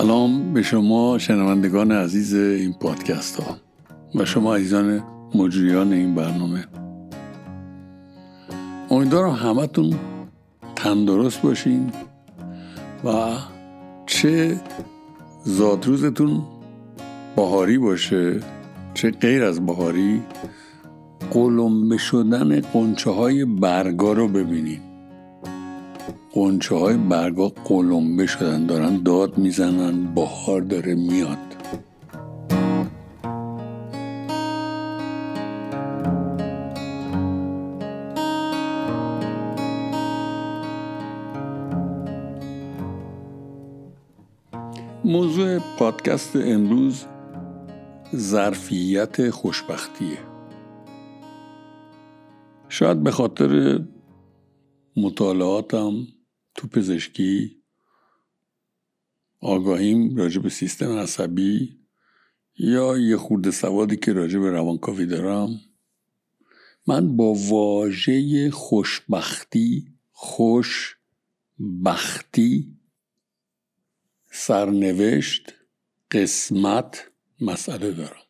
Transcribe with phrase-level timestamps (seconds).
[0.00, 3.56] سلام به شما شنوندگان عزیز این پادکست ها
[4.14, 5.02] و شما عزیزان
[5.34, 6.64] مجریان این برنامه.
[8.90, 9.94] امیدوارم همتون
[10.76, 11.92] تندرست باشین
[13.04, 13.36] و
[14.06, 14.60] چه
[15.44, 16.42] زادروزتون
[17.36, 18.40] بهاری باشه
[18.94, 20.22] چه غیر از بهاری
[21.30, 24.89] قلمبه شدن قنچه های برگا رو ببینید
[26.32, 31.38] قنچه های برگا قلمبه شدن دارن داد می‌زنن بهار داره میاد.
[45.04, 47.04] موضوع پادکست امروز
[48.16, 50.18] ظرفیت خوشبختیه.
[52.68, 53.80] شاید به خاطر
[54.96, 55.92] مطالعاتم
[56.60, 57.62] تو پزشکی.
[59.40, 61.78] آگاهیم راجع به سیستم عصبی
[62.58, 65.60] یا یه خورده سوادی که راجع به روانکاوی دارم.
[66.86, 70.96] من با واژه خوشبختی خوشبختی
[74.30, 75.54] سرنوشت
[76.10, 77.10] قسمت
[77.40, 78.22] مسئله دارم.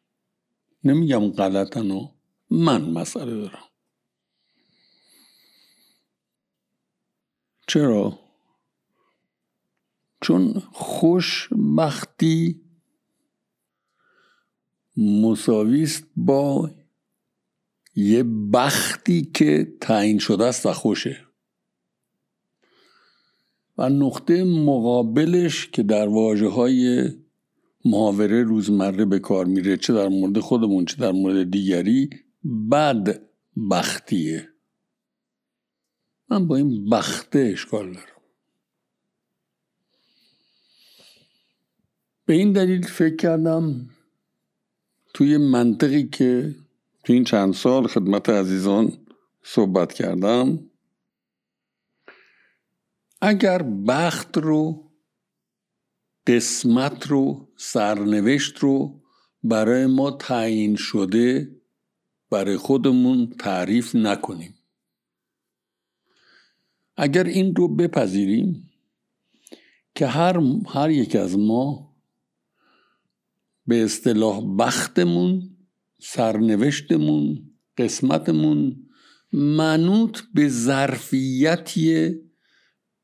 [0.84, 2.08] نمیگم غلطن و
[2.50, 3.68] من مسئله دارم.
[7.66, 8.19] چرا؟
[10.20, 12.60] چون خوشبختی
[14.96, 16.70] مساویست با
[17.96, 21.26] یه بختی که تعیین شده است و خوشه.
[23.78, 27.08] و نقطه مقابلش که در واجه های
[27.84, 32.10] محاوره روزمره به کار میره چه در مورد خودمون چه در مورد دیگری
[32.70, 33.20] بد
[33.70, 34.48] بختیه.
[36.30, 38.19] من با این بخته اشکال دارم.
[42.30, 43.88] به این دلیل فکر کردم
[45.14, 46.54] توی منطقی که
[47.04, 48.92] توی این چند سال خدمت عزیزان
[49.42, 50.70] صحبت کردم
[53.20, 54.90] اگر بخت رو
[56.26, 59.00] قسمت رو سرنوشت رو
[59.44, 61.56] برای ما تعیین شده
[62.30, 64.54] برای خودمون تعریف نکنیم.
[66.96, 68.70] اگر این رو بپذیریم
[69.94, 71.89] که هر, هر یک از ما
[73.70, 75.56] به اصطلاح بختمون
[76.00, 78.88] سرنوشتمون قسمتمون
[79.32, 82.20] منوط به ظرفیتیه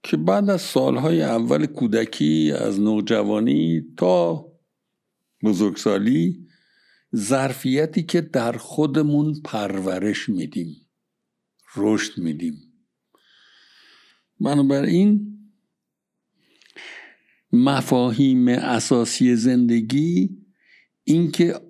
[0.02, 4.46] که بعد از سالهای اول کودکی از نوجوانی تا
[5.44, 6.46] بزرگسالی
[7.16, 10.76] ظرفیتی که در خودمون پرورش میدیم
[11.76, 12.54] رشد میدیم.
[14.40, 15.38] بنابراین
[17.52, 20.45] مفاهیم اساسی زندگی
[21.08, 21.60] اینکه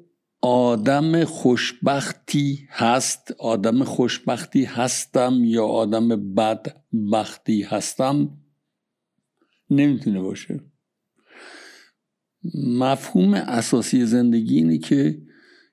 [0.40, 8.38] آدم خوشبختی هست آدم خوشبختی هستم یا آدم بدبختی هستم
[9.70, 10.60] نمی‌تونه باشه.
[12.54, 15.22] مفهوم اساسی زندگی اینه که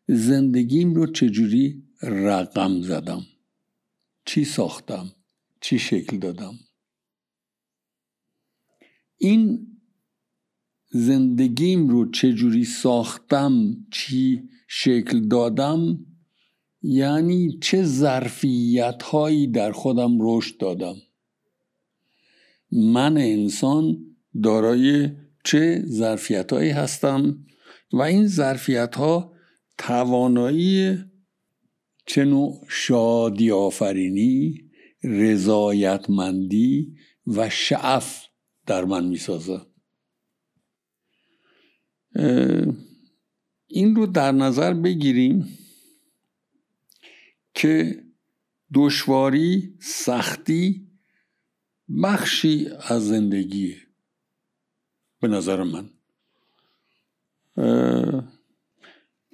[0.08, 3.22] زندگیم رو چجوری رقم زدم
[4.26, 5.12] چی ساختم
[5.62, 6.54] چی شکل دادم.
[9.18, 9.73] این
[10.94, 16.06] زندگیم رو چجوری ساختم چی شکل دادم؟
[16.82, 20.96] یعنی چه ظرفیت هایی در خودم رشد دادم؟
[22.72, 23.98] من انسان
[24.44, 25.10] دارای
[25.44, 27.46] چه ظرفیت هایی هستم؟
[27.94, 29.34] و این ظرفیت ها
[29.78, 30.98] توانایی
[32.06, 34.70] چه نوع شادی آفرینی
[35.04, 36.96] رضایتمندی
[37.28, 38.24] و شعف
[38.66, 39.73] در من می‌سازه.
[43.68, 45.58] این رو در نظر بگیریم
[47.54, 48.04] که
[48.74, 50.88] دشواری سختی
[52.04, 53.78] بخشی از زندگیه
[55.22, 55.90] به نظر من.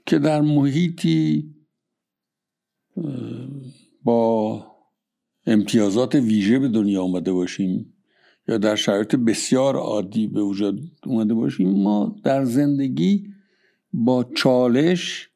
[0.05, 1.55] که در محیطی
[4.03, 4.65] با
[5.45, 7.93] امتیازات ویژه به دنیا آمده باشیم.
[8.47, 13.33] یا در شرایط بسیار عادی به وجود اومده باشیم ما در زندگی
[13.93, 15.29] با چالش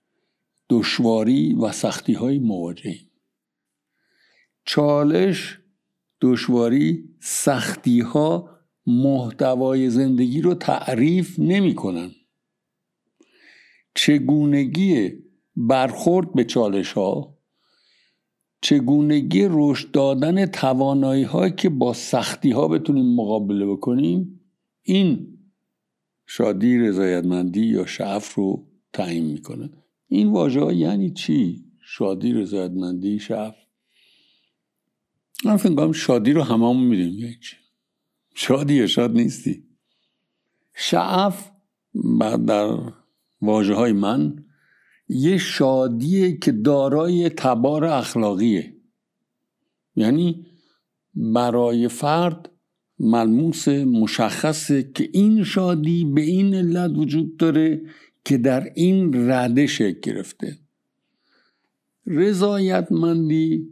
[0.69, 3.09] دشواری و سختی های مواجهیم
[4.65, 5.59] چالش
[6.21, 8.49] دشواری سختی ها
[8.87, 12.11] محتوای زندگی رو تعریف نمی کنن.
[13.95, 15.11] چگونگی
[15.55, 17.37] برخورد به چالش ها
[18.63, 24.39] چگونگی رشد دادن توانایی هایی که با سختی ها بتونیم مقابله بکنیم
[24.83, 25.37] این
[26.25, 29.69] شادی رضایتمندی یا شعف رو تعیین می‌کنه.
[30.07, 33.55] این واژه یعنی چی؟ شادی رضایتمندی شعف؟
[35.45, 37.55] من فکر شادی رو هممون می‌دونیم یعنی چی؟
[38.35, 39.63] شادی شاد نیستی.
[40.75, 41.51] شعف
[42.47, 42.77] در
[43.41, 44.45] واجه های من
[45.07, 48.73] یه شادیه که دارای تبار اخلاقیه.
[49.95, 50.45] یعنی
[51.15, 52.49] برای فرد
[52.99, 57.81] ملموس مشخصه که این شادی به این علت وجود داره
[58.25, 60.57] که در این رده شکل گرفته.
[62.07, 63.67] رضایتمندی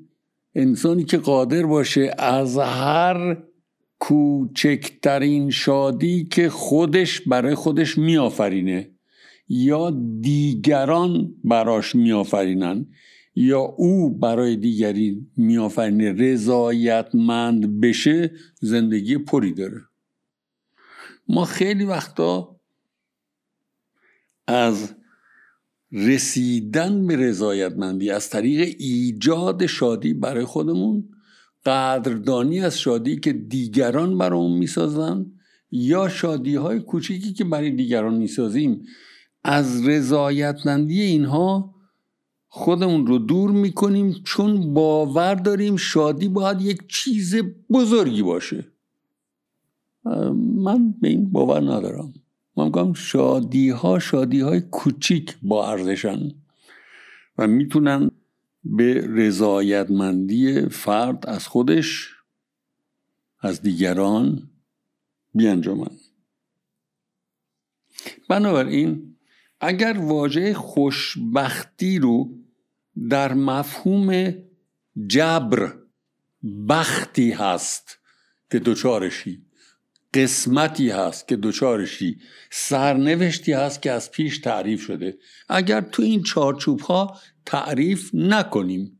[0.56, 3.44] انسانی که قادر باشه از هر
[4.00, 8.90] کوچکترین شادی که خودش برای خودش میآفرینه.
[9.54, 12.86] یا دیگران براش میآفرینن
[13.36, 19.82] یا او برای دیگری میآفرینه رضایتمند بشه زندگی پری داره.
[21.28, 22.56] ما خیلی وقتا
[24.48, 24.96] از
[25.92, 31.10] رسیدن به رضایتمندی از طریق ایجاد شادی برای خودمون
[31.66, 35.26] قدردانی از شادی که دیگران برامون می‌سازن
[35.72, 38.86] یا شادی های کوچیکی که برای دیگران می‌سازیم.
[39.44, 41.76] از رضایتمندی اینها
[42.48, 47.36] خودمون رو دور می‌کنیم چون باور داریم شادی باید یک چیز
[47.70, 48.68] بزرگی باشه.
[50.56, 52.14] من به این باور ندارم.
[52.58, 56.32] من میگم شادی ها شادی های کوچیک با ارزشن
[57.38, 58.12] و می‌تونن
[58.64, 62.10] به رضایتمندی فرد از خودش
[63.40, 64.50] از دیگران
[65.34, 65.98] بیانجامن.
[68.30, 69.16] بنابراین
[69.62, 72.30] اگر واژه خوشبختی رو
[73.10, 74.36] در مفهوم
[75.08, 75.74] جبر
[76.70, 78.00] بختی هست
[78.52, 79.46] که دوچارشی
[80.14, 82.20] قسمتی هست که دوچارشی
[82.52, 85.18] سرنوشتی هست که از پیش تعریف شده
[85.50, 89.00] اگر تو این چارچوب ها تعریف نکنیم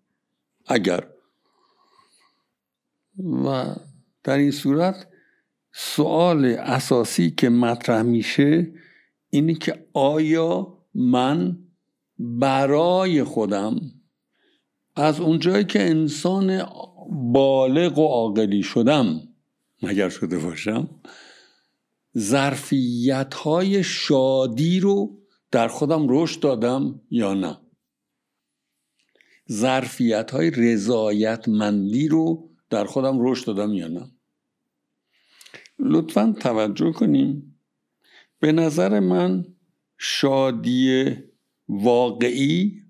[0.68, 1.08] اگر.
[3.46, 3.76] و
[4.24, 5.08] در این صورت
[5.74, 8.74] سوال اساسی که مطرح میشه
[9.32, 11.58] اینه که آیا من
[12.20, 13.80] برای خودم
[14.96, 16.66] از اونجایی که انسان
[17.12, 19.22] بالغ و عاقلی شدم
[19.84, 20.90] مگر شده باشم
[22.18, 27.58] ظرفیت های شادی رو در خودم رشد دادم یا نه؟
[29.52, 34.12] ظرفیت های رضایتمندی رو در خودم رشد دادم یا نه؟
[35.80, 37.51] لطفا توجه کنیم.
[38.42, 39.46] به نظر من
[39.98, 41.12] شادی
[41.70, 42.82] واقعی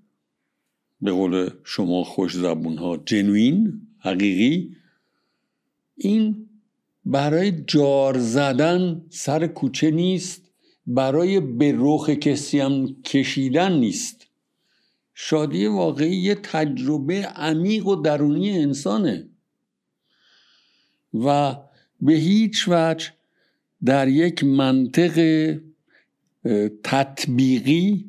[1.02, 4.76] به قول شما خوش زبون ها جنوین حقیقی
[5.96, 6.50] این
[7.06, 10.52] برای جار زدن سر کوچه نیست
[10.88, 14.28] برای به رخ کسی هم کشیدن نیست.
[15.14, 19.30] شادی واقعی یه تجربه عمیق و درونی انسانه.
[21.14, 21.56] و
[22.02, 23.12] به هیچ وجه
[23.86, 25.56] در یک منطق
[26.84, 28.06] تطبیقی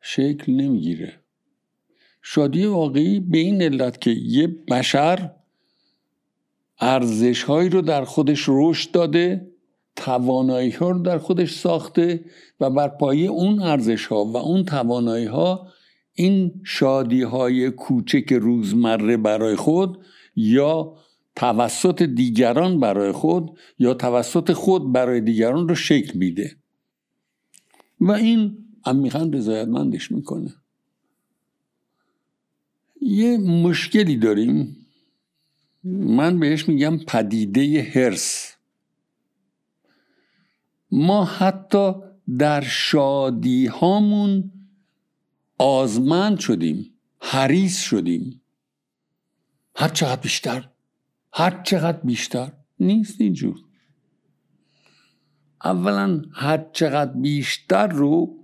[0.00, 1.12] شکل نمی‌گیره.
[2.22, 5.30] شادی واقعی به این علت که یه بشر
[6.80, 9.54] ارزش هایی رو در خودش رشد داده
[9.96, 12.24] توانایی ها رو در خودش ساخته
[12.60, 15.68] و بر پایه اون ارزش ها و اون توانایی ها
[16.14, 19.98] این شادی های کوچک روزمره برای خود
[20.36, 20.96] یا
[21.36, 26.56] توسط دیگران برای خود یا توسط خود برای دیگران رو شکل میده.
[28.00, 30.54] و این عمیقا رضایتمندش می‌کنه.
[33.00, 34.76] یه مشکلی داریم.
[35.84, 38.54] من بهش میگم پدیده هرس
[40.90, 41.92] ما حتی
[42.38, 44.52] در شادی هامون
[45.58, 48.40] آزمند شدیم حریص شدیم.
[49.76, 50.68] هر چقدر بیشتر
[51.36, 53.56] هر چقدر بیشتر نیست اینجور.
[55.64, 58.38] اولا هر چقدر بیشتر رو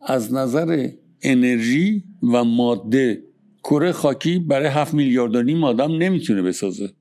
[0.00, 0.90] از نظر
[1.22, 3.24] انرژی و ماده
[3.64, 6.92] کره خاکی برای هفت میلیارد و نیم آدم نمی‌تونه بسازه.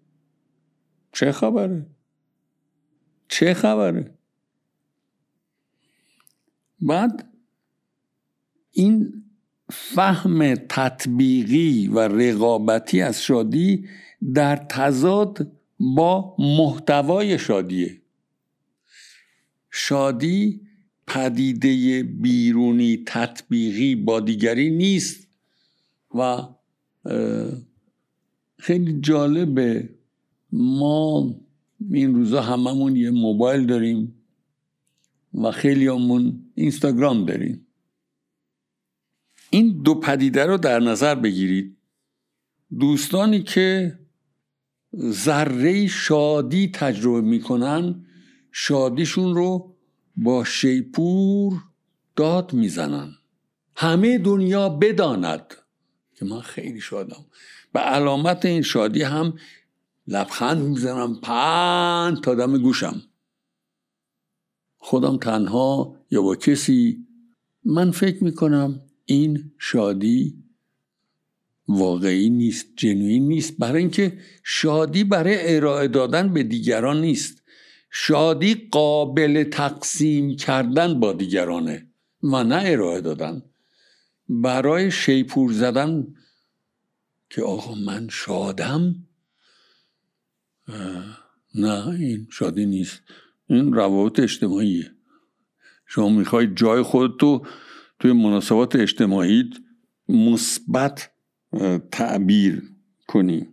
[1.11, 1.85] چه خبره؟
[3.27, 4.17] چه خبره؟
[6.79, 7.33] بعد
[8.71, 9.22] این
[9.95, 13.85] فهم تطبیقی و رقابتی از شادی
[14.33, 18.01] در تضاد با محتوای شادیه.
[19.71, 20.61] شادی
[21.07, 25.27] پدیده بیرونی تطبیقی با دیگری نیست
[26.15, 26.37] و
[28.59, 29.89] خیلی جالبه.
[30.51, 31.35] ما
[31.91, 34.13] این روزا هممون یه موبایل داریم
[35.33, 37.67] و خیلی همون اینستاگرام داریم.
[39.53, 41.77] این دو پدیده رو در نظر بگیرید.
[42.79, 43.99] دوستانی که
[44.97, 48.05] ذره شادی تجربه می‌کنن
[48.51, 49.75] شادیشون رو
[50.15, 51.53] با شیپور
[52.15, 53.11] داد می‌زنن.
[53.75, 55.53] همه دنیا بداند
[56.15, 57.25] که من خیلی شادم.
[57.73, 59.33] به علامت این شادی هم
[60.07, 63.01] لبخند می‌زنم پند تا دم گوشم.
[64.77, 67.07] خودم تنها یا با کسی
[67.65, 70.43] من فکر می‌کنم این شادی
[71.67, 73.57] واقعی نیست جنوین نیست.
[73.57, 77.43] برای اینکه شادی برای ارائه دادن به دیگران نیست.
[77.91, 81.87] شادی قابل تقسیم کردن با دیگرانه
[82.23, 83.43] و نه ارائه دادن.
[84.29, 86.07] برای شیپور زدن
[87.29, 88.95] که آقا من شادم
[91.55, 93.01] نه این شادی نیست.
[93.49, 94.91] این روابط اجتماعیه.
[95.85, 97.45] شما می‌خوای جای خودتو
[97.99, 99.49] توی مناسبات اجتماعی
[100.09, 101.11] مثبت
[101.91, 102.63] تعبیر
[103.07, 103.47] کنی.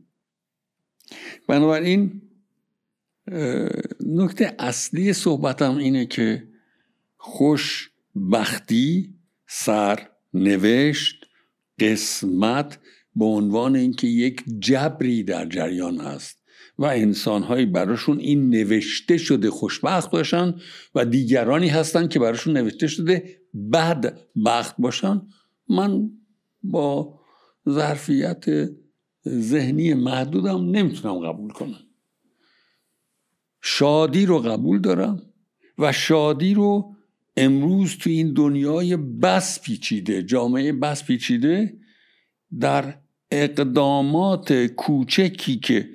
[1.49, 2.23] بنابراین
[4.06, 6.49] نکته اصلی صحبتم اینه که
[7.16, 9.14] خوشبختی
[9.47, 11.25] سر نوشت
[11.78, 12.78] قسمت
[13.16, 16.39] به عنوان اینکه یک جبری در جریان است
[16.80, 20.54] و انسانهایی براشون این نوشته شده خوشبخت باشن
[20.94, 23.40] و دیگرانی هستن که براشون نوشته شده
[23.72, 25.22] بد بخت باشن.
[25.68, 26.10] من
[26.62, 27.20] با
[27.68, 28.44] ظرفیت
[29.28, 31.80] ذهنی محدودم نمی‌تونم قبول کنم.
[33.62, 35.22] شادی رو قبول دارم
[35.78, 36.96] و شادی رو
[37.37, 41.78] امروز تو این دنیای بس پیچیده جامعه بس پیچیده
[42.60, 42.94] در
[43.30, 45.90] اقدامات کوچکی که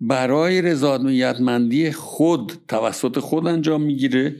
[0.00, 4.36] برای رضایتمندی خود توسط خود انجام می‌گیره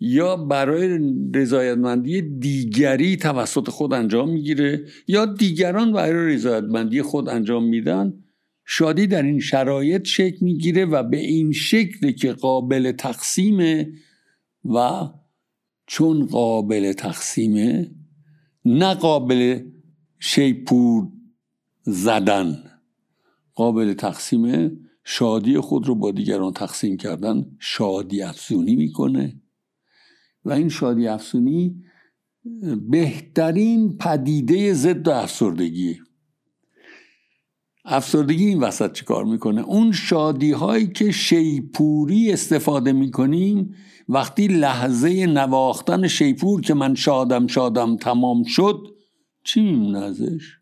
[0.00, 0.98] یا برای
[1.34, 8.12] رضایتمندی دیگری توسط خود انجام می‌گیره یا دیگران برای رضایتمندی خود انجام میدن
[8.64, 13.92] شادی در این شرایط شکل می‌گیره و به این شکل که قابل تقسیمه
[14.64, 15.08] و
[15.86, 17.90] چون قابل تقسیمه
[18.64, 19.60] نه قابل
[20.18, 21.08] شیپور
[21.82, 22.73] زدن.
[23.54, 24.72] قابل تقسیمه
[25.04, 29.40] شادی خود رو با دیگران تقسیم کردن شادی افزونی می‌کنه.
[30.44, 31.84] و این شادی افزونی
[32.90, 36.00] بهترین پدیده ضد افسردگی
[37.84, 43.74] افسردگی این وسط چی کار می‌کنه؟ اون شادی هایی که شیپوری استفاده می‌کنیم
[44.08, 48.86] وقتی لحظه نواختن شیپور که من شادم شادم تمام شد
[49.44, 50.58] چی میمونه ازش؟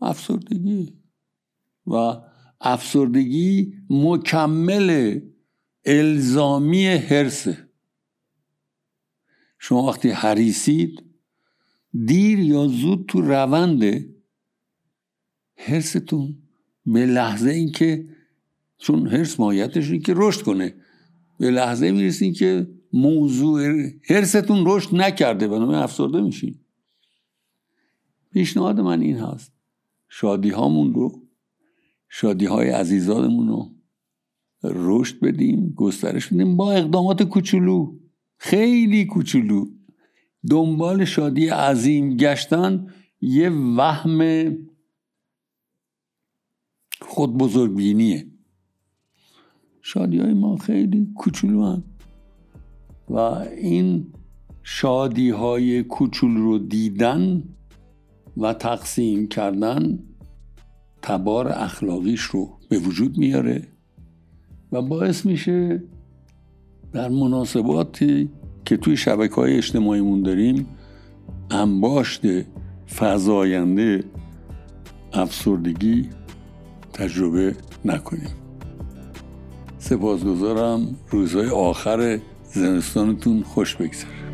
[0.00, 1.00] افسردگی.
[1.86, 2.16] و
[2.60, 5.20] افسردگی مکمل
[5.84, 7.68] الزامی هرسه
[9.58, 11.02] شما وقتی حریسید
[12.06, 14.06] دیر یا زود تو روند
[15.56, 16.42] هرستون
[16.86, 18.08] به لحظه اینکه
[18.78, 20.74] چون هرس ماهیتش که رشد کنه
[21.38, 26.58] به لحظه می‌رسین که موضوع هرستون رشد نکرده بنابراین افسرده میشین.
[28.32, 29.59] پیشنهاد من این هست.
[30.10, 31.22] شادی هامون رو
[32.08, 33.68] شادی های عزیزانمون رو
[34.64, 37.98] رشد بدیم گسترش بدیم با اقدامات کوچولو
[38.36, 39.66] خیلی کوچولو
[40.50, 42.86] دنبال شادی عظیم گشتن
[43.20, 44.50] یه وهم
[47.00, 48.26] خود بزرگبینیه
[49.82, 51.84] شادی های ما خیلی کوچولو هن.
[53.08, 54.12] و این
[54.62, 57.42] شادی های کوچول رو دیدن
[58.36, 59.98] و تقسیم کردن
[61.02, 63.62] تبار اخلاقیش رو به وجود میاره
[64.72, 65.82] و باعث میشه
[66.92, 68.30] در مناسباتی
[68.64, 70.66] که توی شبکه های اجتماعیمون داریم
[71.50, 72.22] انباشت
[72.96, 74.04] فضاینده
[75.12, 76.08] افسردگی
[76.92, 78.30] تجربه نکنیم.
[79.78, 80.96] سپاسگزارم.
[81.10, 82.20] روزهای آخر
[82.52, 84.29] زمستانتون خوش بگذره.